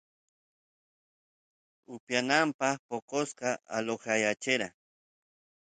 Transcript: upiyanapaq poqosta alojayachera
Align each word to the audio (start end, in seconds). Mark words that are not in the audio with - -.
upiyanapaq 1.93 2.77
poqosta 2.87 3.49
alojayachera 3.75 4.67